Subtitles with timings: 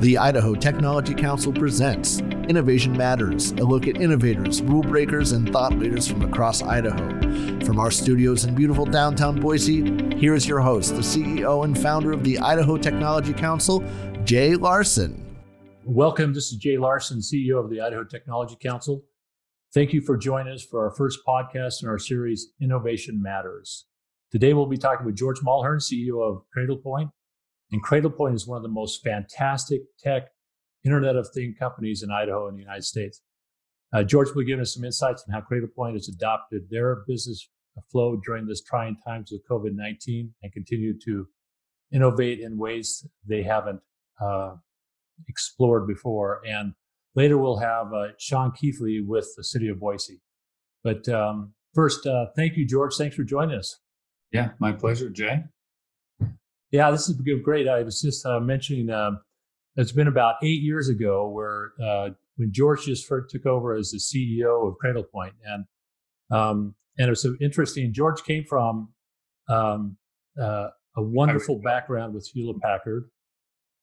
[0.00, 5.74] The Idaho Technology Council presents Innovation Matters, a look at innovators, rule breakers, and thought
[5.74, 7.06] leaders from across Idaho.
[7.66, 12.12] From our studios in beautiful downtown Boise, here is your host, the CEO and founder
[12.12, 13.84] of the Idaho Technology Council,
[14.24, 15.22] Jay Larson.
[15.84, 16.32] Welcome.
[16.32, 19.04] This is Jay Larson, CEO of the Idaho Technology Council.
[19.74, 23.84] Thank you for joining us for our first podcast in our series, Innovation Matters.
[24.32, 27.10] Today, we'll be talking with George Mulhern, CEO of Cradlepoint,
[27.72, 30.28] and Cradlepoint is one of the most fantastic tech
[30.84, 33.22] Internet of Things companies in Idaho and the United States.
[33.92, 37.48] Uh, George will give us some insights on how Cradlepoint has adopted their business
[37.90, 41.26] flow during this trying times of COVID 19 and continue to
[41.92, 43.80] innovate in ways they haven't
[44.20, 44.54] uh,
[45.28, 46.40] explored before.
[46.46, 46.74] And
[47.14, 50.20] later we'll have uh, Sean Keithly with the city of Boise.
[50.84, 52.94] But um, first, uh, thank you, George.
[52.96, 53.80] Thanks for joining us.
[54.32, 55.44] Yeah, my pleasure, Jay.
[56.70, 57.68] Yeah, this is great.
[57.68, 59.12] I was just uh, mentioning uh,
[59.76, 63.90] it's been about eight years ago where uh, when George just first took over as
[63.90, 65.64] the CEO of Cradlepoint, and
[66.30, 67.92] um, and it was so interesting.
[67.92, 68.90] George came from
[69.48, 69.96] um,
[70.40, 73.10] uh, a wonderful background with Hewlett Packard.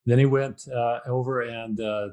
[0.06, 2.10] Then he went uh, over and uh,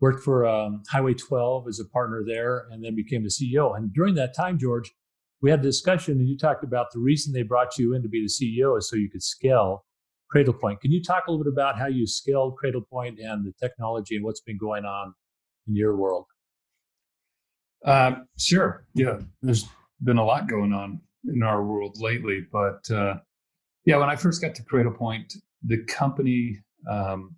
[0.00, 3.74] worked for um, Highway 12 as a partner there, and then became the CEO.
[3.74, 4.92] And during that time, George,
[5.40, 8.08] we had a discussion, and you talked about the reason they brought you in to
[8.08, 9.86] be the CEO is so you could scale
[10.34, 10.80] Cradlepoint.
[10.80, 14.24] Can you talk a little bit about how you scaled Cradlepoint and the technology and
[14.24, 15.14] what's been going on
[15.68, 16.26] in your world?
[17.84, 18.86] Uh, sure.
[18.94, 19.66] Yeah, there's
[20.02, 21.00] been a lot going on
[21.32, 23.14] in our world lately, but uh,
[23.84, 26.58] yeah, when I first got to Cradlepoint, the company,
[26.90, 27.36] um,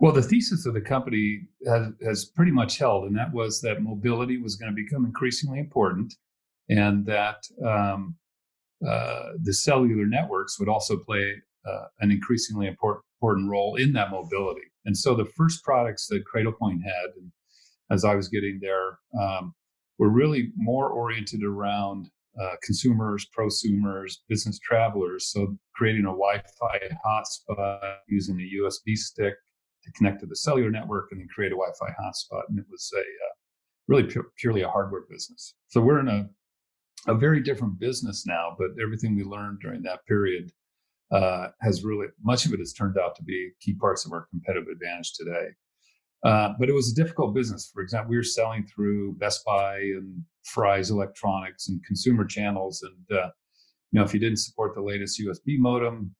[0.00, 3.82] well, the thesis of the company has, has pretty much held, and that was that
[3.82, 6.14] mobility was going to become increasingly important,
[6.68, 8.14] and that um,
[8.86, 11.34] uh, the cellular networks would also play
[11.66, 14.60] uh, an increasingly important, role in that mobility.
[14.84, 17.32] And so the first products that Cradlepoint had, and
[17.90, 19.52] as I was getting there, um,
[19.98, 22.08] were really more oriented around
[22.40, 25.32] uh, consumers, prosumers, business travelers.
[25.32, 29.34] So creating a Wi-Fi hotspot using a USB stick
[29.82, 32.42] to connect to the cellular network, and then create a Wi-Fi hotspot.
[32.48, 33.34] And it was a uh,
[33.88, 35.54] really pu- purely a hardware business.
[35.68, 36.28] So we're in a
[37.06, 40.50] a very different business now, but everything we learned during that period
[41.12, 44.26] uh, has really much of it has turned out to be key parts of our
[44.30, 45.48] competitive advantage today.
[46.24, 47.70] Uh, but it was a difficult business.
[47.72, 53.18] For example, we were selling through Best Buy and Fry's Electronics and consumer channels, and
[53.18, 53.30] uh,
[53.92, 56.14] you know if you didn't support the latest USB modem,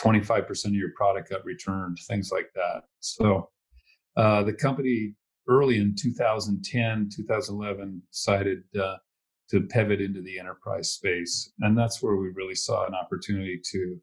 [0.00, 2.84] 25% of your product got returned, things like that.
[3.00, 3.50] So
[4.16, 5.14] uh, the company
[5.48, 8.96] early in 2010, 2011 decided uh,
[9.52, 14.00] to pivot into the enterprise space, and that's where we really saw an opportunity to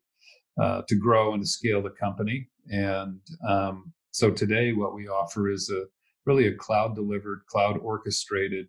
[0.61, 2.47] uh, to grow and to scale the company.
[2.69, 5.85] And um, so today, what we offer is a
[6.25, 8.67] really a cloud delivered, cloud orchestrated,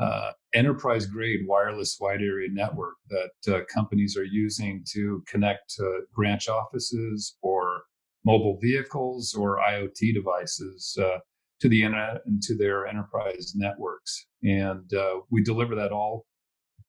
[0.00, 6.00] uh, enterprise grade wireless wide area network that uh, companies are using to connect to
[6.14, 7.82] branch offices or
[8.24, 11.18] mobile vehicles or IoT devices uh,
[11.60, 14.26] to the internet and to their enterprise networks.
[14.42, 16.26] And uh, we deliver that all.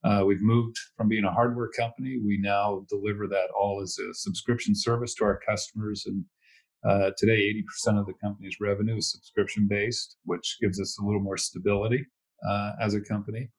[0.03, 2.19] Uh, we've moved from being a hardware company.
[2.23, 6.05] We now deliver that all as a subscription service to our customers.
[6.05, 6.23] And
[6.87, 11.21] uh, today, 80% of the company's revenue is subscription based, which gives us a little
[11.21, 12.05] more stability
[12.47, 13.49] uh, as a company.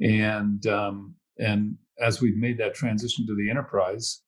[0.00, 4.22] And um, and as we've made that transition to the enterprise,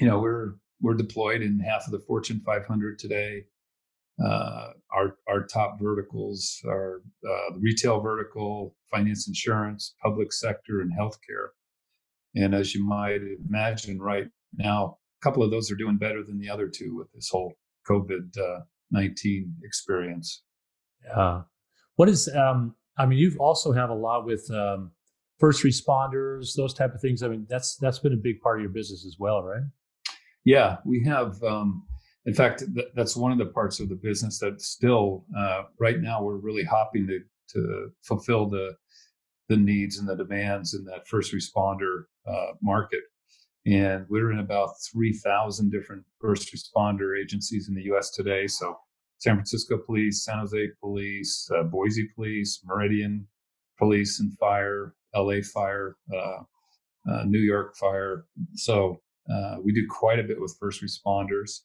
[0.00, 3.44] you know, we're we're deployed in half of the Fortune 500 today
[4.24, 10.90] uh, our our top verticals are uh, the retail vertical, finance, insurance, public sector, and
[10.98, 11.48] healthcare.
[12.34, 16.38] And as you might imagine, right now, a couple of those are doing better than
[16.38, 17.54] the other two with this whole
[17.88, 18.60] COVID uh,
[18.90, 20.42] nineteen experience.
[21.04, 21.42] Yeah.
[21.96, 22.28] What is?
[22.34, 24.92] Um, I mean, you've also have a lot with um,
[25.38, 27.22] first responders, those type of things.
[27.22, 29.62] I mean, that's that's been a big part of your business as well, right?
[30.44, 31.42] Yeah, we have.
[31.42, 31.84] Um,
[32.26, 36.00] in fact, th- that's one of the parts of the business that still, uh, right
[36.00, 38.76] now, we're really hopping to to fulfill the
[39.48, 43.00] the needs and the demands in that first responder uh, market.
[43.64, 48.48] And we're in about 3,000 different first responder agencies in the US today.
[48.48, 48.76] So
[49.18, 53.26] San Francisco Police, San Jose Police, uh, Boise Police, Meridian
[53.78, 56.42] Police and Fire, LA Fire, uh,
[57.10, 58.26] uh, New York Fire.
[58.54, 59.00] So
[59.32, 61.60] uh, we do quite a bit with first responders.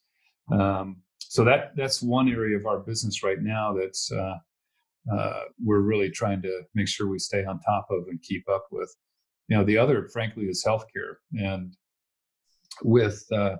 [0.51, 4.35] Um, so that that's one area of our business right now that's uh,
[5.11, 8.65] uh, we're really trying to make sure we stay on top of and keep up
[8.71, 8.93] with.
[9.47, 11.75] You know, the other, frankly, is healthcare, and
[12.83, 13.55] with uh,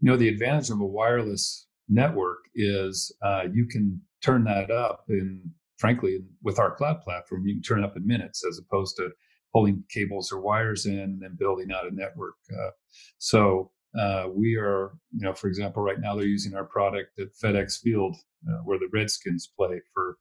[0.00, 5.04] you know the advantage of a wireless network is uh, you can turn that up
[5.08, 5.42] in,
[5.78, 9.10] frankly, with our cloud platform, you can turn up in minutes as opposed to
[9.52, 12.34] pulling cables or wires in and then building out a network.
[12.50, 12.70] Uh,
[13.18, 17.28] so uh, we are, you know, for example, right now they're using our product at
[17.42, 18.16] FedEx Field,
[18.48, 20.16] uh, where the Redskins play, for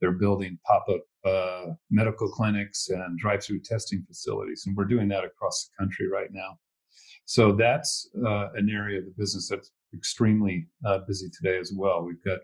[0.00, 5.68] they're building pop-up uh, medical clinics and drive-through testing facilities, and we're doing that across
[5.68, 6.58] the country right now.
[7.24, 12.02] So that's uh, an area of the business that's extremely uh, busy today as well.
[12.02, 12.38] We've got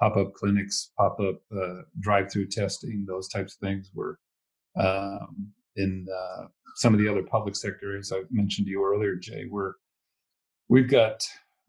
[0.00, 3.90] pop-up clinics, pop-up uh, drive-through testing, those types of things.
[3.94, 4.16] We're
[4.76, 6.06] um, in
[6.76, 9.44] some of the other public sector areas I mentioned to you earlier, Jay.
[9.48, 9.74] We're
[10.68, 11.26] We've got,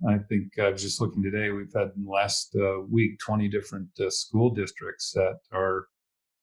[0.07, 3.49] I think I was just looking today, we've had in the last uh, week 20
[3.49, 5.87] different uh, school districts that are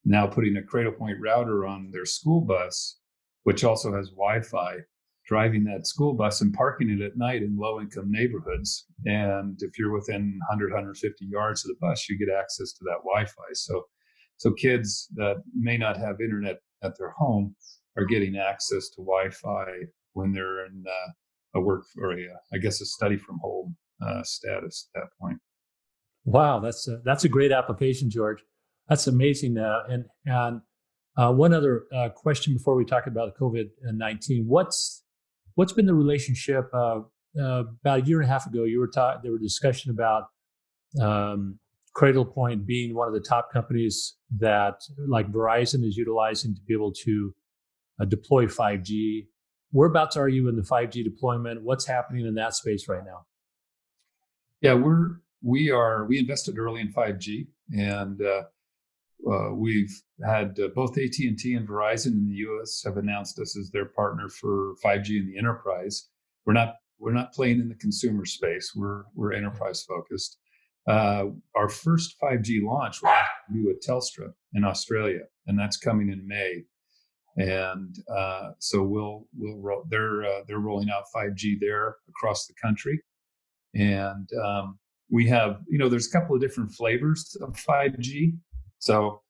[0.04, 2.98] now putting a Cradlepoint router on their school bus,
[3.44, 4.76] which also has Wi Fi,
[5.26, 8.86] driving that school bus and parking it at night in low income neighborhoods.
[9.06, 12.98] And if you're within 100, 150 yards of the bus, you get access to that
[13.04, 13.52] Wi Fi.
[13.54, 13.84] So,
[14.36, 17.54] so kids that may not have internet at their home
[17.96, 19.66] are getting access to Wi Fi
[20.12, 21.12] when they're in uh,
[21.54, 25.38] a work or a, I guess, a study from home uh, status at that point.
[26.24, 28.42] Wow, that's a, that's a great application, George.
[28.88, 29.58] That's amazing.
[29.58, 30.60] Uh, and and
[31.16, 34.44] uh, one other uh, question before we talk about COVID nineteen.
[34.46, 35.02] What's
[35.54, 36.70] what's been the relationship?
[36.72, 37.00] Uh,
[37.40, 39.20] uh, about a year and a half ago, you were talking.
[39.22, 40.24] There were discussion about
[41.00, 41.58] um,
[41.96, 44.74] Cradlepoint being one of the top companies that,
[45.08, 47.34] like Verizon, is utilizing to be able to
[48.08, 49.26] deploy 5G
[49.72, 51.62] whereabouts are you in the 5G deployment?
[51.62, 53.26] What's happening in that space right now?
[54.60, 58.42] Yeah, we're we are we invested early in 5G, and uh,
[59.28, 59.92] uh, we've
[60.24, 62.82] had uh, both AT and T and Verizon in the U.S.
[62.84, 66.08] have announced us as their partner for 5G in the enterprise.
[66.46, 68.72] We're not we're not playing in the consumer space.
[68.76, 70.38] We're we're enterprise focused.
[70.88, 71.26] Uh,
[71.56, 73.12] our first 5G launch will
[73.52, 76.64] be with Telstra in Australia, and that's coming in May
[77.36, 82.54] and uh, so we'll we'll ro- they're uh, they're rolling out 5G there across the
[82.62, 83.00] country,
[83.74, 84.78] and um,
[85.10, 88.36] we have you know there's a couple of different flavors of 5G.
[88.78, 89.22] So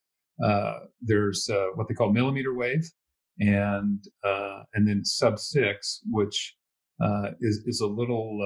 [0.43, 2.91] uh, there's uh, what they call millimeter wave,
[3.39, 6.57] and uh, and then sub six, which
[7.01, 8.41] uh, is is a little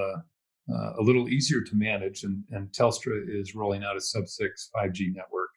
[0.69, 5.15] a little easier to manage, and, and Telstra is rolling out a sub six 5G
[5.15, 5.51] network,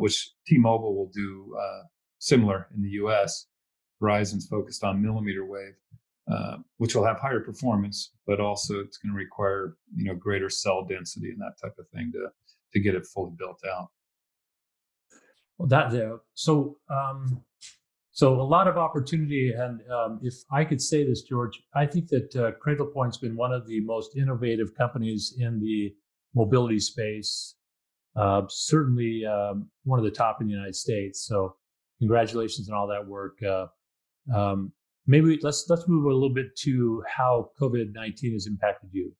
[0.00, 1.54] which T-Mobile will do
[2.24, 3.46] similar in the US.
[4.02, 5.74] Verizon's focused on millimeter wave,
[6.30, 10.50] uh, which will have higher performance, but also it's going to require you know greater
[10.50, 12.28] cell density and that type of thing to
[12.72, 13.88] to get it fully built out.
[15.58, 16.18] Well, that there.
[16.34, 17.42] So, um,
[18.10, 22.08] so a lot of opportunity, and um, if I could say this, George, I think
[22.08, 25.94] that uh, Cradlepoint's been one of the most innovative companies in the
[26.34, 27.54] mobility space.
[28.16, 31.26] Uh, certainly, um, one of the top in the United States.
[31.26, 31.56] So,
[32.04, 33.38] congratulations on all that work.
[33.42, 33.66] Uh,
[34.34, 34.72] um,
[35.06, 39.12] maybe let's let's move a little bit to how COVID nineteen has impacted you.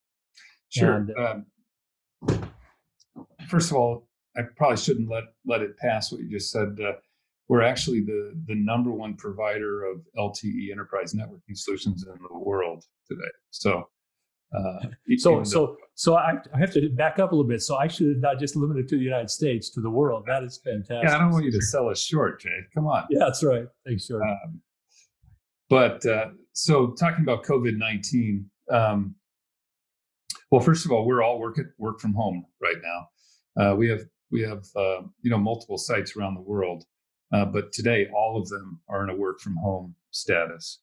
[0.68, 0.94] Sure.
[0.94, 1.10] And,
[2.28, 2.50] um,
[3.48, 6.76] first of all, I probably shouldn't let let it pass what you just said.
[6.80, 6.92] Uh,
[7.48, 12.84] we're actually the the number one provider of LTE enterprise networking solutions in the world
[13.08, 13.32] today.
[13.50, 13.88] So
[14.54, 14.78] uh,
[15.16, 17.60] so, so, so I, I, have to back up a little bit.
[17.60, 20.24] So I should not just limit it to the United States, to the world.
[20.26, 21.08] That is fantastic.
[21.08, 22.60] Yeah, I don't want you to sell us short, Jay.
[22.74, 23.04] Come on.
[23.10, 23.66] Yeah, that's right.
[23.86, 24.22] Thanks, George.
[24.22, 24.60] Um,
[25.68, 28.48] but uh, so talking about COVID nineteen.
[28.70, 29.16] Um,
[30.50, 33.08] well, first of all, we're all work at, work from home right now.
[33.60, 36.84] Uh, we have we have uh, you know multiple sites around the world,
[37.32, 40.80] uh, but today all of them are in a work from home status,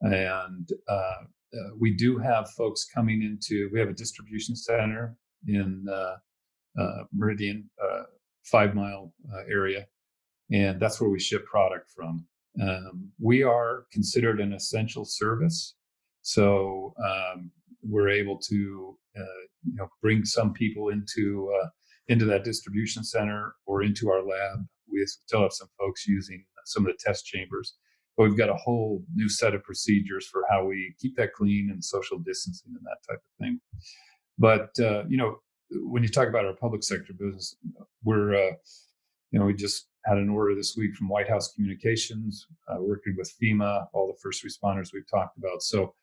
[0.00, 1.24] and uh,
[1.54, 6.16] uh, we do have folks coming into, we have a distribution center in uh,
[6.80, 8.02] uh, Meridian, uh,
[8.44, 9.86] five mile uh, area,
[10.50, 12.26] and that's where we ship product from.
[12.60, 15.74] Um, we are considered an essential service,
[16.22, 17.50] so um,
[17.82, 21.52] we're able to, you know, bring some people into
[22.08, 24.66] into that distribution center or into our lab.
[24.90, 27.76] We still have some folks using some of the test chambers
[28.16, 31.70] but we've got a whole new set of procedures for how we keep that clean
[31.70, 33.60] and social distancing and that type of thing.
[34.38, 35.38] But uh, you know,
[35.70, 37.56] when you talk about our public sector business,
[38.04, 38.52] we're uh,
[39.30, 43.14] you know we just had an order this week from White House Communications, uh, working
[43.16, 45.62] with FEMA, all the first responders we've talked about.
[45.62, 45.94] So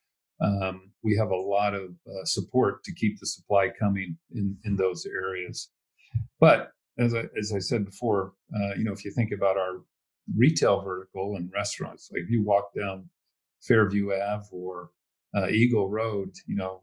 [0.42, 4.76] um, we have a lot of uh, support to keep the supply coming in in
[4.76, 5.70] those areas.
[6.40, 9.82] But as I, as I said before, uh, you know, if you think about our
[10.36, 12.10] retail vertical and restaurants.
[12.12, 13.10] Like if you walk down
[13.62, 14.90] Fairview Ave or
[15.36, 16.82] uh, Eagle Road, you know,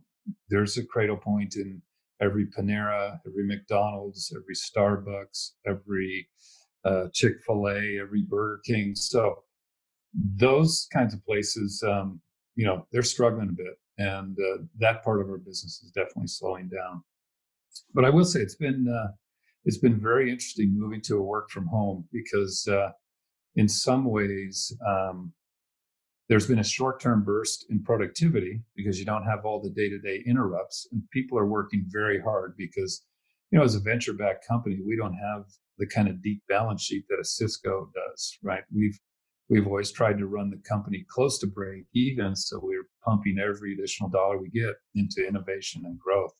[0.48, 1.82] there's a Cradlepoint in
[2.20, 6.28] every Panera, every McDonald's, every Starbucks, every
[6.84, 8.94] uh, Chick fil A, every Burger King.
[8.94, 9.42] So
[10.14, 12.20] those kinds of places, um,
[12.56, 13.78] you know, they're struggling a bit.
[13.98, 17.02] And uh, that part of our business is definitely slowing down.
[17.94, 19.12] But I will say it's been uh,
[19.64, 22.90] it's been very interesting moving to a work from home because uh,
[23.56, 25.32] in some ways um,
[26.28, 30.86] there's been a short-term burst in productivity because you don't have all the day-to-day interrupts
[30.92, 33.04] and people are working very hard because
[33.50, 35.44] you know as a venture-backed company we don't have
[35.78, 38.62] the kind of deep balance sheet that a cisco does right?
[38.74, 38.98] We've
[39.48, 43.72] we've always tried to run the company close to break even so we're pumping every
[43.72, 46.34] additional dollar we get into innovation and growth.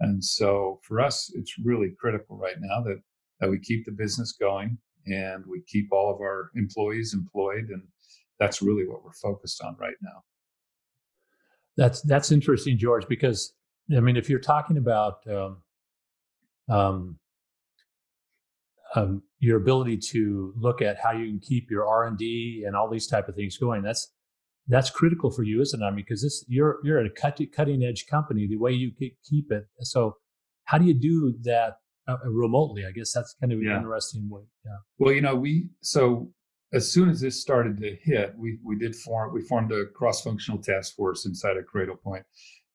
[0.00, 3.00] And so for us it's really critical right now that
[3.38, 4.76] that we keep the business going
[5.12, 7.82] and we keep all of our employees employed and
[8.38, 10.24] that's really what we're focused on right now.
[11.76, 13.52] That's that's interesting, George, because
[13.94, 15.62] I mean, if you're talking about um,
[16.68, 17.18] um,
[18.94, 22.74] um, your ability to look at how you can keep your R and D and
[22.74, 24.12] all these type of things going, that's
[24.68, 25.84] that's critical for you, isn't it?
[25.84, 28.46] I mean, because this you're you're a cut, cutting edge company.
[28.46, 28.90] The way you
[29.28, 30.16] keep it, so
[30.64, 31.76] how do you do that
[32.12, 32.84] uh, remotely?
[32.86, 33.76] I guess that's kind of an yeah.
[33.76, 34.42] interesting way.
[34.64, 34.76] Yeah.
[34.98, 36.32] Well, you know, we so
[36.72, 40.22] as soon as this started to hit, we we did form we formed a cross
[40.22, 42.22] functional task force inside of Cradlepoint.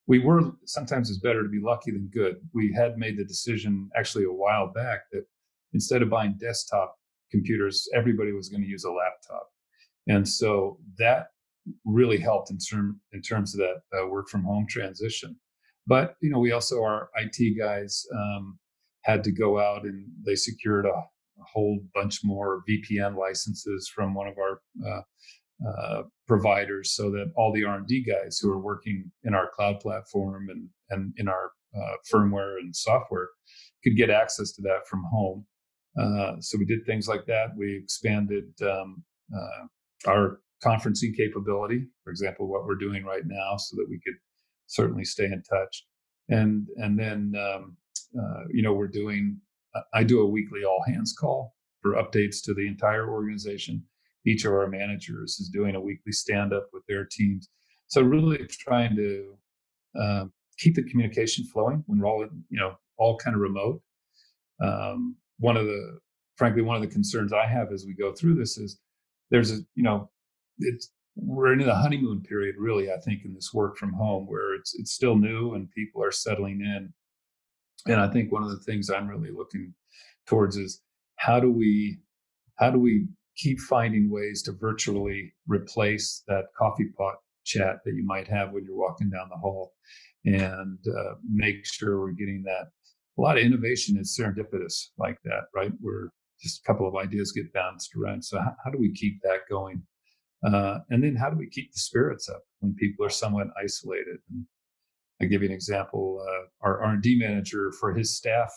[0.08, 2.38] We were sometimes it's better to be lucky than good.
[2.54, 5.26] We had made the decision actually a while back that
[5.74, 6.96] instead of buying desktop
[7.32, 9.50] computers, everybody was going to use a laptop,
[10.08, 11.28] and so that
[11.86, 15.36] really helped in term in terms of that uh, work from home transition.
[15.88, 18.60] But you know, we also our IT guys um,
[19.06, 21.04] had to go out and they secured a
[21.40, 25.02] a whole bunch more VPN licenses from one of our uh,
[25.68, 29.50] uh, providers, so that all the R and D guys who are working in our
[29.54, 33.30] cloud platform and and in our uh, firmware and software
[33.84, 35.46] could get access to that from home.
[36.00, 37.50] Uh, so we did things like that.
[37.58, 39.04] We expanded um,
[39.36, 44.16] uh, our conferencing capability, for example, what we're doing right now, so that we could
[44.68, 45.86] certainly stay in touch.
[46.30, 47.78] And and then um,
[48.18, 49.40] uh, you know we're doing
[49.94, 53.84] I do a weekly all hands call for updates to the entire organization.
[54.26, 57.50] Each of our managers is doing a weekly stand up with their teams.
[57.88, 59.38] So really trying to
[60.00, 63.82] um, keep the communication flowing when we're all, you know, all kind of remote.
[64.62, 66.00] Um, one of the,
[66.38, 68.80] frankly, one of the concerns I have as we go through this is
[69.30, 70.10] there's a, you know,
[70.60, 72.92] it's we're in the honeymoon period, really.
[72.92, 76.12] I think in this work from home where it's it's still new and people are
[76.12, 76.94] settling in
[77.88, 79.74] and i think one of the things i'm really looking
[80.26, 80.82] towards is
[81.18, 81.98] how do we
[82.56, 88.06] how do we keep finding ways to virtually replace that coffee pot chat that you
[88.06, 89.74] might have when you're walking down the hall
[90.26, 92.68] and uh, make sure we're getting that
[93.18, 95.72] a lot of innovation is serendipitous like that right?
[95.80, 96.10] Where
[96.42, 98.24] just a couple of ideas get bounced around.
[98.24, 99.82] So how, how do we keep that going?
[100.46, 104.18] Uh, and then how do we keep the spirits up when people are somewhat isolated
[104.30, 104.46] and
[105.22, 106.26] I give you an example.
[106.28, 108.52] Uh, our R&D manager for his staff,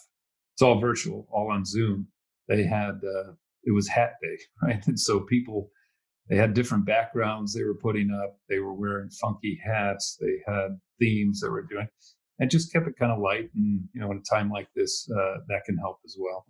[0.54, 2.08] it's all virtual, all on Zoom.
[2.48, 3.32] They had uh,
[3.64, 4.86] it was Hat Day, right?
[4.86, 5.70] And so people
[6.28, 8.38] they had different backgrounds they were putting up.
[8.48, 10.18] They were wearing funky hats.
[10.20, 11.88] They had themes they were doing,
[12.38, 13.50] and just kept it kind of light.
[13.54, 16.44] And you know, in a time like this, uh, that can help as well.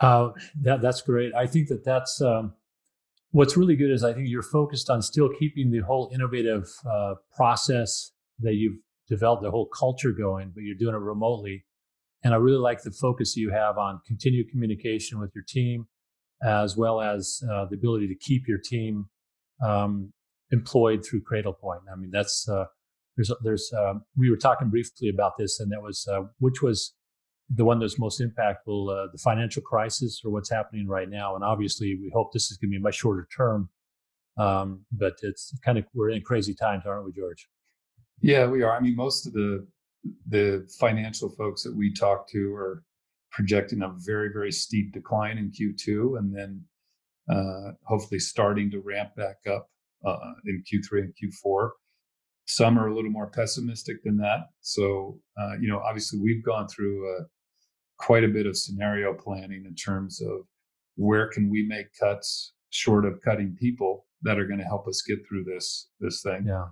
[0.00, 0.30] Uh,
[0.62, 1.34] that that's great.
[1.34, 2.52] I think that that's um,
[3.30, 7.14] what's really good is I think you're focused on still keeping the whole innovative uh,
[7.34, 8.78] process that you've
[9.08, 11.64] developed a whole culture going, but you're doing it remotely.
[12.24, 15.86] And I really like the focus you have on continued communication with your team,
[16.42, 19.06] as well as uh, the ability to keep your team
[19.64, 20.12] um,
[20.50, 21.80] employed through Cradlepoint.
[21.92, 22.64] I mean, that's uh,
[23.16, 26.94] there's there's uh, we were talking briefly about this, and that was uh, which was
[27.48, 31.36] the one that's most impactful, uh, the financial crisis or what's happening right now.
[31.36, 33.70] And obviously, we hope this is going to be a much shorter term.
[34.36, 37.48] Um, but it's kind of we're in crazy times, aren't we, George?
[38.22, 38.76] Yeah, we are.
[38.76, 39.66] I mean, most of the
[40.28, 42.82] the financial folks that we talk to are
[43.30, 46.64] projecting a very very steep decline in Q2, and then
[47.30, 49.68] uh, hopefully starting to ramp back up
[50.04, 51.70] uh, in Q3 and Q4.
[52.46, 54.46] Some are a little more pessimistic than that.
[54.60, 57.24] So, uh, you know, obviously we've gone through uh,
[57.98, 60.46] quite a bit of scenario planning in terms of
[60.94, 65.02] where can we make cuts short of cutting people that are going to help us
[65.02, 66.44] get through this this thing.
[66.46, 66.66] Yeah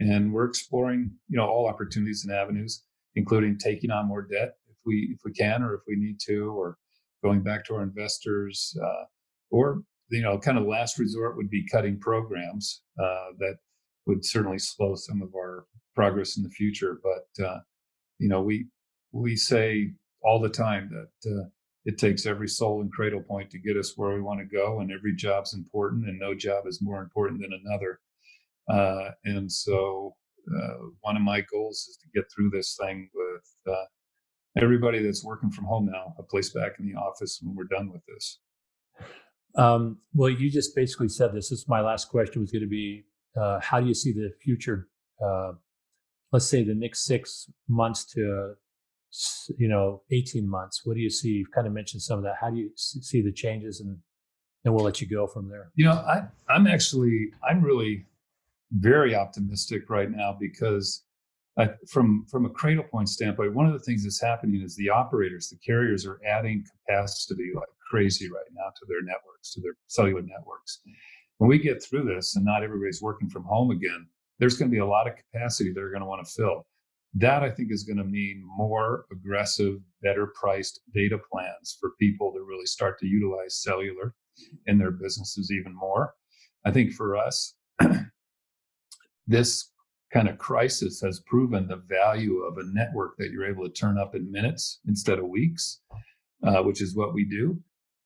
[0.00, 2.84] and we're exploring you know all opportunities and avenues
[3.14, 6.50] including taking on more debt if we if we can or if we need to
[6.52, 6.76] or
[7.22, 9.04] going back to our investors uh,
[9.50, 13.56] or you know kind of last resort would be cutting programs uh, that
[14.06, 17.58] would certainly slow some of our progress in the future but uh,
[18.18, 18.66] you know, we
[19.12, 21.44] we say all the time that uh,
[21.84, 24.90] it takes every soul and Cradlepoint to get us where we want to go, and
[24.90, 28.00] every job's important, and no job is more important than another.
[28.68, 30.14] Uh, and so,
[30.48, 33.84] uh, one of my goals is to get through this thing with uh,
[34.60, 37.90] everybody that's working from home now, a place back in the office when we're done
[37.90, 38.40] with this.
[39.56, 41.50] Um, well, you just basically said this.
[41.50, 43.04] This is my last question was going to be,
[43.40, 44.88] uh, how do you see the future?
[45.24, 45.52] Uh,
[46.32, 48.54] let's say the next six months to,
[49.56, 50.82] you know, 18 months.
[50.84, 51.28] What do you see?
[51.28, 52.34] You've kind of mentioned some of that.
[52.40, 53.98] How do you see the changes and
[54.64, 55.70] then we'll let you go from there.
[55.74, 58.06] You know, I, I'm actually, I'm really
[58.72, 61.04] very optimistic right now because
[61.88, 65.58] from from a Cradlepoint standpoint, one of the things that's happening is the operators, the
[65.64, 70.80] carriers, are adding capacity like crazy right now to their networks, to their cellular networks.
[71.38, 74.06] When we get through this, and not everybody's working from home again,
[74.38, 76.66] there's going to be a lot of capacity they're going to want to fill.
[77.14, 82.32] That I think is going to mean more aggressive, better priced data plans for people
[82.32, 84.14] to really start to utilize cellular
[84.66, 86.14] in their businesses even more.
[86.64, 87.54] I think for us,
[89.26, 89.70] this
[90.12, 93.98] kind of crisis has proven the value of a network that you're able to turn
[93.98, 95.80] up in minutes instead of weeks,
[96.46, 97.60] uh, which is what we do.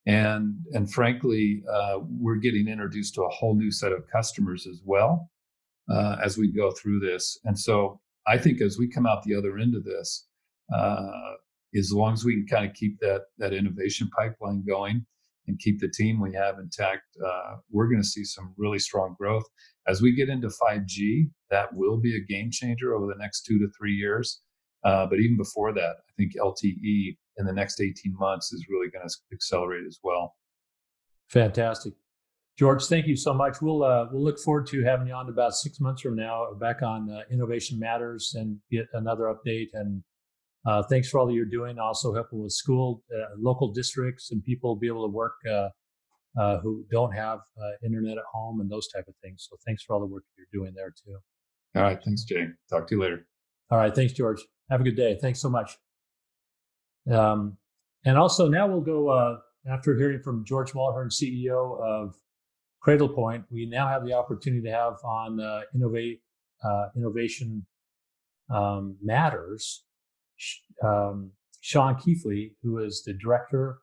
[0.07, 4.81] And and frankly, uh, we're getting introduced to a whole new set of customers as
[4.83, 5.29] well
[5.89, 7.37] uh, as we go through this.
[7.45, 10.27] And so I think as we come out the other end of this,
[10.73, 11.11] uh,
[11.77, 15.05] as long as we can kind of keep that that innovation pipeline going,
[15.49, 19.15] and keep the team we have intact, uh, we're going to see some really strong
[19.17, 19.43] growth.
[19.87, 23.57] As we get into 5G, that will be a game changer over the next two
[23.59, 24.41] to three years.
[24.85, 28.89] Uh, but even before that, I think LTE in the next 18 months is really
[28.89, 30.35] going to accelerate as well.
[31.27, 31.93] Fantastic.
[32.57, 33.61] George, thank you so much.
[33.61, 36.81] We'll uh, we'll look forward to having you on about six months from now, back
[36.81, 40.03] on uh, Innovation Matters, and get another update and
[40.65, 41.79] uh, thanks for all that you're doing.
[41.79, 45.69] Also helping with school, uh, local districts, and people be able to work uh,
[46.39, 49.47] uh who don't have uh, internet at home and those type of things.
[49.49, 51.17] So thanks for all the work you're doing there too.
[51.75, 52.47] All right, thanks, Jay.
[52.69, 53.25] Talk to you later.
[53.71, 54.41] All right, thanks, George.
[54.69, 55.17] Have a good day.
[55.21, 55.77] Thanks so much.
[57.11, 57.57] Um,
[58.05, 59.37] and also now we'll go uh,
[59.69, 62.15] after hearing from George Mulhern, CEO of
[62.85, 63.45] Cradlepoint.
[63.49, 65.39] We now have the opportunity to have on
[65.73, 66.21] innovate
[66.95, 67.65] innovation
[68.49, 69.83] um, matters
[70.83, 73.79] um, Sean Keithly, who is the director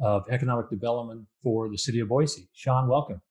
[0.00, 2.48] of economic development for the city of Boise.
[2.52, 3.22] Sean, welcome.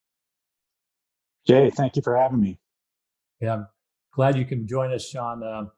[1.46, 2.58] Jay, thank you for having me.
[3.40, 3.66] Yeah, I'm
[4.12, 5.42] glad you can join us, Sean.
[5.44, 5.70] Um,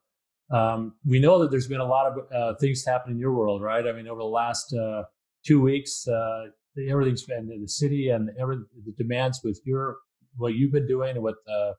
[0.51, 3.61] um, we know that there's been a lot of uh, things happen in your world,
[3.61, 3.85] right?
[3.85, 5.03] I mean, over the last uh,
[5.45, 6.45] two weeks, uh,
[6.89, 9.97] everything's been in the city and every the demands with your
[10.37, 11.73] what you've been doing and what uh,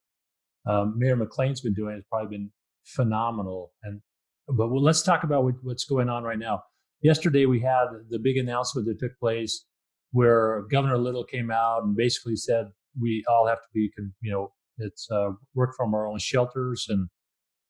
[0.71, 2.51] um, Mayor McLean's been doing has probably been
[2.85, 3.73] phenomenal.
[3.83, 4.01] And
[4.57, 6.63] but well, let's talk about what, what's going on right now.
[7.03, 9.65] Yesterday, we had the big announcement that took place
[10.13, 12.67] where Governor Little came out and basically said
[13.01, 17.09] we all have to be, you know, it's uh, work from our own shelters and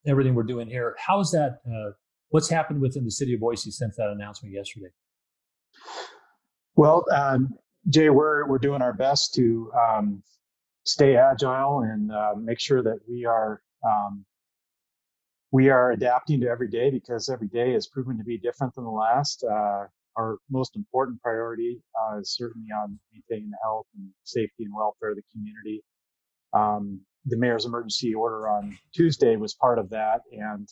[0.06, 0.96] everything we're doing here.
[0.98, 1.58] How is that?
[1.66, 1.92] Uh,
[2.30, 4.90] what's happened within the city of Boise since that announcement yesterday?
[6.76, 7.50] Well, um,
[7.88, 10.22] Jay, we're we're doing our best to um,
[10.84, 14.24] stay agile and uh, make sure that we are um,
[15.52, 18.84] we are adapting to every day because every day is proven to be different than
[18.84, 19.44] the last.
[19.44, 19.86] Uh,
[20.16, 25.10] our most important priority uh, is certainly on maintaining the health and safety and welfare
[25.10, 25.82] of the community.
[26.52, 30.68] Um, the mayor's emergency order on Tuesday was part of that, and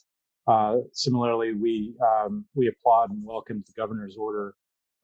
[0.47, 4.55] uh, similarly, we um, we applaud and welcome the governor's order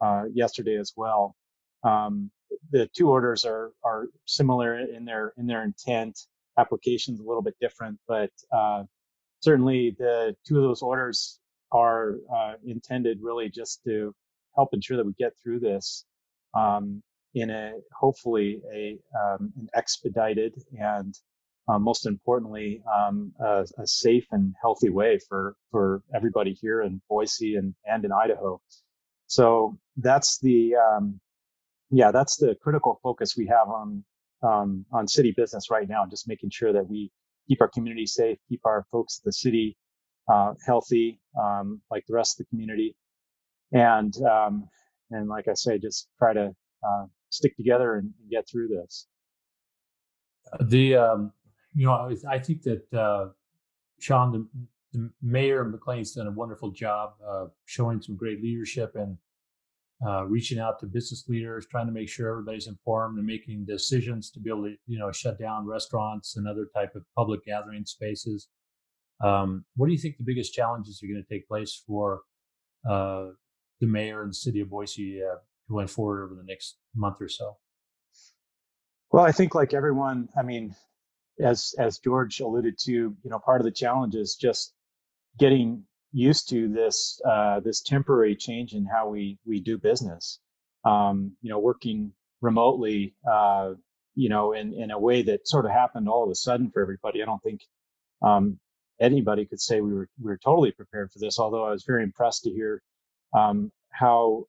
[0.00, 1.36] uh, yesterday as well.
[1.84, 2.30] Um,
[2.70, 6.18] the two orders are are similar in their in their intent.
[6.58, 8.84] Applications a little bit different, but uh,
[9.44, 11.38] certainly the two of those orders
[11.70, 14.14] are uh, intended really just to
[14.56, 16.06] help ensure that we get through this
[16.54, 17.02] um,
[17.34, 21.14] in a hopefully a um, an expedited and
[21.68, 27.00] uh, most importantly um, a, a, safe and healthy way for for everybody here in
[27.08, 28.60] Boise and and in Idaho.
[29.26, 31.20] So that's the um,
[31.90, 34.04] yeah that's the critical focus we have on
[34.42, 37.10] um, on city business right now, just making sure that we
[37.48, 39.76] keep our community safe, keep our folks at the city
[40.32, 42.96] uh, healthy, um, like the rest of the community,
[43.72, 44.68] and um,
[45.10, 46.54] and like I say, just try to
[46.86, 49.06] uh, stick together and, get through this.
[50.60, 51.32] The um,
[51.74, 53.28] you know I think that uh,
[54.00, 58.92] Sean, the, the mayor of McLean's done a wonderful job uh, showing some great leadership
[58.94, 59.18] and
[60.06, 64.30] uh, reaching out to business leaders, trying to make sure everybody's informed and making decisions
[64.30, 67.84] to be able to, you know, shut down restaurants and other type of public gathering
[67.84, 68.48] spaces.
[69.22, 72.22] Um, what do you think the biggest challenges are going to take place for
[72.88, 73.26] uh,
[73.80, 75.36] the mayor and the city of Boise uh,
[75.70, 77.56] going forward over the next month or so?
[79.12, 80.74] Well, I think like everyone, I mean,
[81.40, 84.74] as as George alluded to, you know, part of the challenge is just
[85.38, 90.40] getting used to this uh, this temporary change in how we we do business.
[90.84, 93.72] Um, you know, working remotely, uh,
[94.14, 96.80] you know, in in a way that sort of happened all of a sudden for
[96.80, 97.20] everybody.
[97.22, 97.62] I don't think
[98.22, 98.60] um,
[99.00, 101.38] anybody could say we were we were totally prepared for this.
[101.38, 102.80] Although I was very impressed to hear
[103.36, 104.44] um, how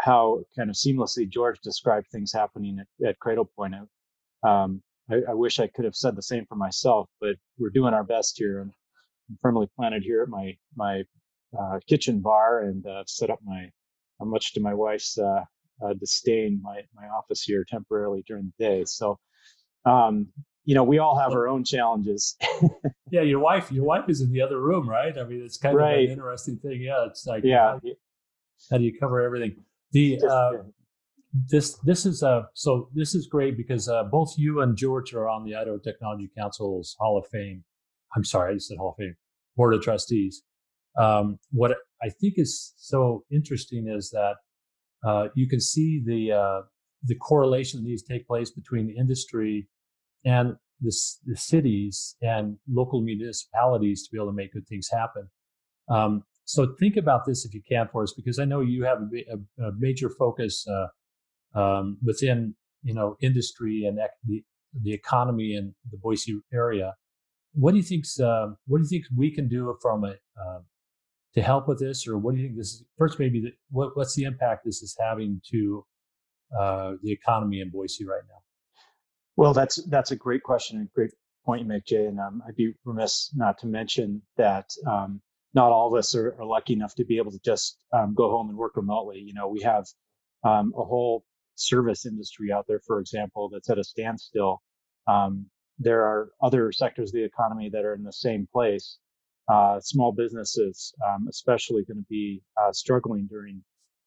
[0.00, 3.86] how kind of seamlessly George described things happening at, at Cradlepoint.
[4.42, 7.94] Um, I, I, wish I could have said the same for myself, but we're doing
[7.94, 8.60] our best here.
[8.60, 8.72] And
[9.42, 11.02] firmly planted here at my my
[11.58, 13.70] uh, kitchen bar and uh, set up my,
[14.20, 15.44] uh, much to my wife's uh,
[15.84, 18.84] uh, disdain, my my office here temporarily during the day.
[18.84, 19.18] So,
[19.84, 20.28] um,
[20.64, 22.36] you know, we all have our own challenges.
[23.10, 25.16] yeah, your wife, your wife is in the other room, right?
[25.16, 25.98] I mean, it's kind right.
[25.98, 26.80] of an interesting thing.
[26.80, 27.80] Yeah, it's like, yeah, how,
[28.70, 29.56] how do you cover everything?
[29.92, 30.52] The uh,
[31.48, 35.28] this this is uh so this is great because uh, both you and George are
[35.28, 37.64] on the Idaho Technology Council's Hall of Fame.
[38.14, 39.16] I'm sorry, I just said Hall of Fame
[39.56, 40.42] Board of Trustees.
[40.98, 44.36] Um, what I think is so interesting is that
[45.06, 46.60] uh, you can see the uh,
[47.04, 49.68] the correlation that needs to take place between the industry
[50.24, 55.28] and the, the cities and local municipalities to be able to make good things happen.
[55.88, 58.98] Um, so think about this if you can for us, because I know you have
[58.98, 64.42] a, a, a major focus uh, um, within you know industry and ec- the
[64.82, 66.94] the economy in the Boise area.
[67.58, 68.04] What do you think?
[68.22, 70.60] Uh, what do you think we can do from a uh,
[71.34, 72.84] to help with this, or what do you think this is?
[72.98, 75.84] First, maybe the, what, what's the impact this is having to
[76.58, 78.42] uh, the economy in Boise right now?
[79.36, 81.10] Well, that's that's a great question and great
[81.44, 82.06] point you make, Jay.
[82.06, 85.20] And um, I'd be remiss not to mention that um,
[85.54, 88.30] not all of us are, are, lucky enough to be able to just um, go
[88.30, 89.18] home and work remotely.
[89.18, 89.86] You know, we have
[90.44, 94.62] um, a whole service industry out there, for example, that's at a standstill.
[95.78, 98.98] There are other sectors of the economy that are in the same place.
[99.48, 103.62] Uh, small businesses, um, especially, going to be uh, struggling during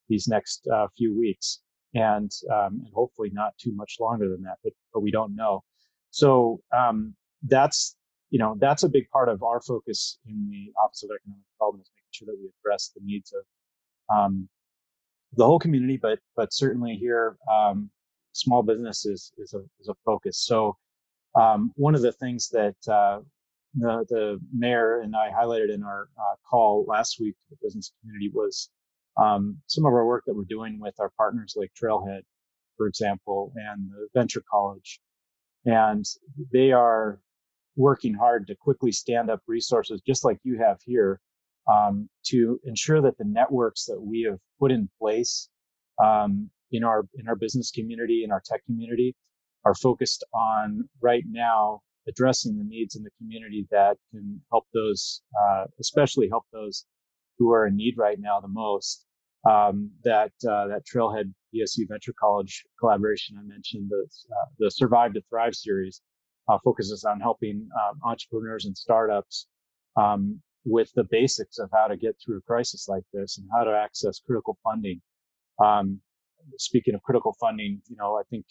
[0.10, 1.62] these next uh, few weeks,
[1.94, 5.64] and um, and hopefully not too much longer than that, but but we don't know.
[6.10, 7.96] So um, that's
[8.30, 11.84] you know, that's a big part of our focus in the Office of Economic Development
[11.84, 14.48] is making sure that we address the needs of um,
[15.34, 17.90] the whole community, but but certainly here, um,
[18.34, 20.38] small business is is a is a focus.
[20.46, 20.78] So
[21.36, 23.20] um, one of the things that uh,
[23.76, 27.92] the the mayor and I highlighted in our uh, call last week to the business
[28.02, 28.70] community was
[29.18, 32.22] um, some of our work that we're doing with our partners like Trailhead,
[32.78, 35.00] for example, and the Venture College,
[35.66, 36.06] and
[36.52, 37.20] they are
[37.76, 41.20] working hard to quickly stand up resources, just like you have here,
[41.72, 45.50] um, to ensure that the networks that we have put in place
[46.04, 49.16] um, in our in our business community in our tech community
[49.66, 55.22] are focused on right now addressing the needs in the community that can help those,
[55.42, 56.86] uh, especially help those
[57.38, 59.06] who are in need right now the most.
[59.50, 65.14] Um, that uh, that Trailhead BSU Venture College collaboration I mentioned, the uh, the Survive
[65.14, 66.02] to Thrive series,
[66.50, 69.48] uh, focuses on helping um, entrepreneurs and startups
[69.96, 73.64] um, with the basics of how to get through a crisis like this and how
[73.64, 75.00] to access critical funding.
[75.64, 76.02] Um,
[76.58, 78.46] speaking of critical funding, you know, I think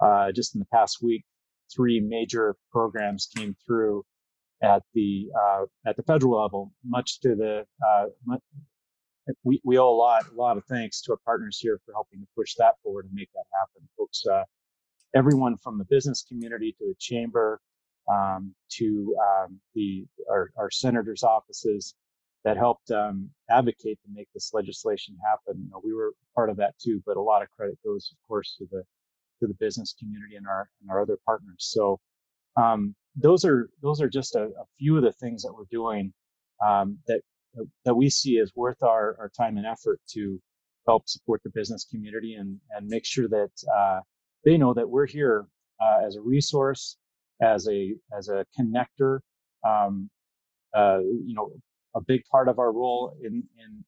[0.00, 1.24] uh, just in the past week,
[1.74, 4.04] three major programs came through
[4.62, 6.72] at the uh, at the federal level.
[6.84, 8.36] Much to the uh,
[9.42, 12.20] we we owe a lot a lot of thanks to our partners here for helping
[12.20, 14.24] to push that forward and make that happen, folks.
[14.26, 14.44] Uh,
[15.14, 17.60] everyone from the business community to the chamber
[18.12, 21.94] um, to um, the our, our, senators' offices
[22.44, 25.62] that helped um, advocate to make this legislation happen.
[25.62, 28.28] You know, we were part of that too, but a lot of credit goes, of
[28.28, 28.82] course, to the
[29.40, 31.58] to the business community and our and our other partners.
[31.58, 32.00] So
[32.56, 36.12] um, those are those are just a, a, few of the things that we're doing
[36.64, 37.20] um, that
[37.84, 40.40] that we see as worth our, our time and effort to
[40.86, 44.00] help support the business community and and make sure that uh,
[44.44, 45.46] they know that we're here
[45.80, 46.96] uh, as a resource,
[47.40, 49.20] as a as a connector.
[49.66, 50.10] Um,
[50.74, 51.52] uh, you know,
[51.94, 53.84] a big part of our role in in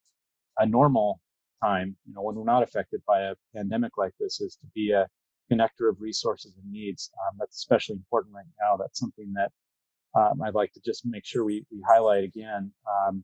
[0.59, 1.21] a normal
[1.63, 4.93] time, you know, when we're not affected by a pandemic like this, is to be
[4.93, 5.07] a
[5.51, 7.11] connector of resources and needs.
[7.21, 8.77] Um, that's especially important right now.
[8.77, 9.53] That's something that
[10.19, 12.73] um, I'd like to just make sure we, we highlight again.
[12.91, 13.23] Um,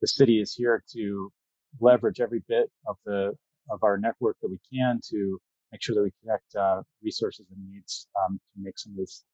[0.00, 1.32] the city is here to
[1.80, 3.32] leverage every bit of the
[3.70, 5.38] of our network that we can to
[5.70, 9.24] make sure that we connect uh, resources and needs um, to make some of these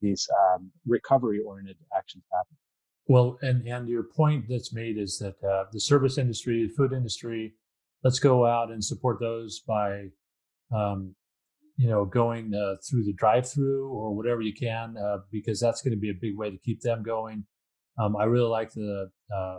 [0.00, 2.56] these um, recovery oriented actions happen.
[3.06, 6.92] well, and and your point that's made is that uh, the service industry, the food
[6.92, 7.54] industry,
[8.02, 10.08] let's go out and support those by,
[10.72, 11.14] um,
[11.76, 15.94] you know, going uh, through the drive-through or whatever you can, uh, because that's going
[15.94, 17.44] to be a big way to keep them going.
[17.98, 19.58] Um, I really like the uh,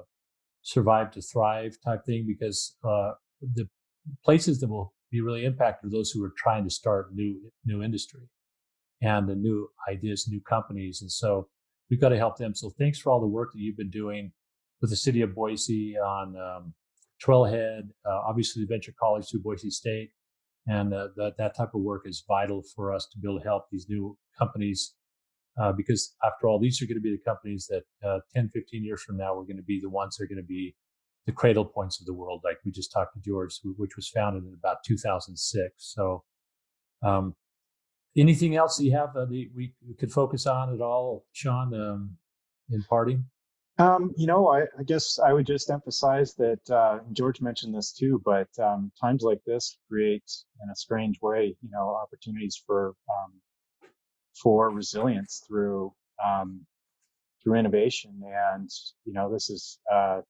[0.61, 3.67] survive to thrive type thing because uh, the
[4.23, 7.81] places that will be really impacted are those who are trying to start new new
[7.83, 8.21] industry
[9.01, 11.47] and the new ideas, new companies, and so
[11.89, 12.55] we've got to help them.
[12.55, 14.31] So thanks for all the work that you've been doing
[14.81, 16.73] with the city of Boise on um,
[17.23, 20.11] Trailhead, uh, obviously the Venture College through Boise State,
[20.67, 23.45] and uh, that that type of work is vital for us to be able to
[23.45, 24.93] help these new companies.
[25.57, 28.83] Uh, because after all, these are going to be the companies that uh, 10, 15
[28.83, 30.75] years from now, we're going to be the ones that are going to be
[31.25, 34.53] the Cradlepoints of the world, like we just talked to George, which was founded in
[34.53, 35.73] about 2006.
[35.77, 36.23] So,
[37.01, 37.35] um,
[38.15, 42.17] anything else that you have that we, we, could focus on at all, Sean, um,
[42.69, 43.25] in parting?
[43.77, 47.91] Um, you know, I, I, guess I would just emphasize that uh, George mentioned this
[47.91, 50.23] too, but um, times like this create,
[50.63, 53.33] in a strange way, you know, opportunities for um,
[54.41, 55.93] for resilience through
[56.25, 56.65] um,
[57.43, 58.69] through innovation, and
[59.03, 60.21] you know, this is uh,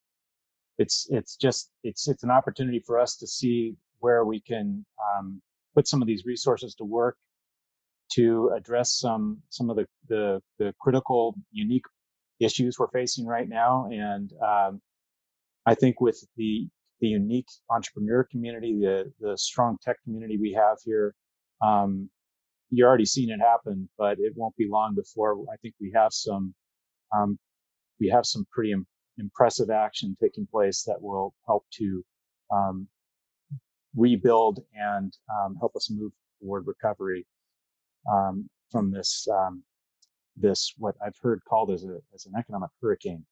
[0.78, 4.84] it's it's just it's it's an opportunity for us to see where we can
[5.16, 5.40] um,
[5.76, 7.16] put some of these resources to work
[8.12, 11.84] to address some some of the the, the critical unique
[12.40, 14.80] issues we're facing right now and um,
[15.66, 16.68] i think with the
[17.00, 21.14] the unique entrepreneur community the the strong tech community we have here
[21.62, 22.08] um,
[22.70, 26.12] you're already seeing it happen but it won't be long before i think we have
[26.12, 26.54] some
[27.16, 27.38] um,
[28.00, 28.86] we have some pretty Im-
[29.18, 32.04] impressive action taking place that will help to
[32.52, 32.88] um,
[33.96, 37.26] rebuild and um, help us move toward recovery
[38.12, 39.26] um, from this
[40.36, 43.24] this what I've heard called as a as an economic hurricane.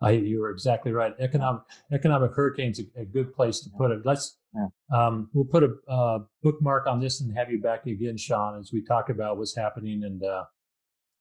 [0.00, 1.14] I, you are exactly right.
[1.18, 1.62] Economic
[1.92, 4.00] economic hurricane's a, a good place to put it.
[4.04, 4.66] Let's yeah.
[4.92, 8.70] um, we'll put a uh, bookmark on this and have you back again, Sean, as
[8.72, 10.02] we talk about what's happening.
[10.04, 10.44] And uh,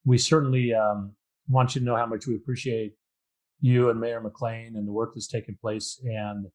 [0.05, 1.13] we certainly um,
[1.47, 2.93] want you to know how much we appreciate
[3.61, 6.47] you and Mayor McLean and the work that's taking place and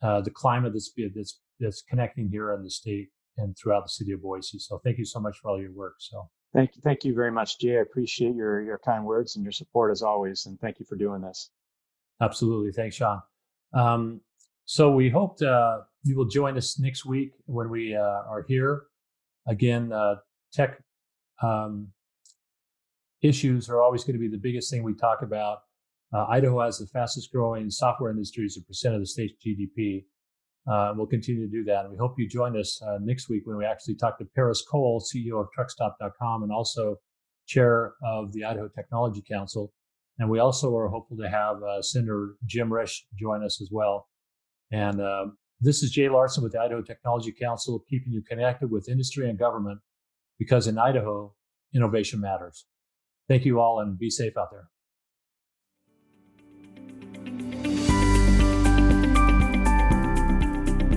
[0.00, 4.12] uh, the climate that's that's that's connecting here in the state and throughout the city
[4.12, 4.58] of Boise.
[4.58, 5.96] So thank you so much for all your work.
[5.98, 7.76] So thank you, thank you very much, Jay.
[7.76, 10.96] I appreciate your your kind words and your support as always, and thank you for
[10.96, 11.50] doing this.
[12.20, 13.22] Absolutely, thanks, Sean.
[13.72, 14.20] Um,
[14.64, 18.82] so we hope uh, you will join us next week when we uh, are here.
[19.46, 20.16] Again, uh,
[20.52, 20.82] tech
[21.42, 21.88] um,
[23.22, 25.60] issues are always going to be the biggest thing we talk about.
[26.12, 30.04] Uh, Idaho has the fastest growing software industry as a percent of the state's GDP.
[30.70, 31.84] Uh, we'll continue to do that.
[31.84, 34.62] And we hope you join us uh, next week when we actually talk to Paris
[34.68, 36.96] Cole, CEO of Truckstop.com, and also
[37.46, 39.72] chair of the Idaho Technology Council.
[40.18, 44.08] And we also are hopeful to have uh, Senator Jim Risch join us as well.
[44.70, 45.26] And uh,
[45.60, 49.38] this is Jay Larson with the Idaho Technology Council, keeping you connected with industry and
[49.38, 49.80] government
[50.38, 51.34] because in Idaho,
[51.74, 52.66] innovation matters.
[53.28, 54.68] Thank you all and be safe out there.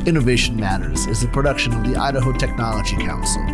[0.07, 3.45] Innovation Matters is a production of the Idaho Technology Council.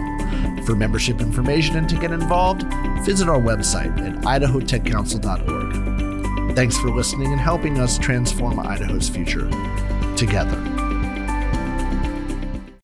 [0.65, 2.63] For membership information and to get involved,
[3.03, 6.55] visit our website at idahotechcouncil.org.
[6.55, 9.49] Thanks for listening and helping us transform Idaho's future
[10.15, 10.86] together.